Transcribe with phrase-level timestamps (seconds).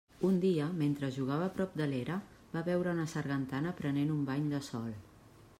[0.27, 2.17] Un dia, mentre jugava prop de l'era,
[2.57, 4.93] va veure una sargantana prenent un bany de sol.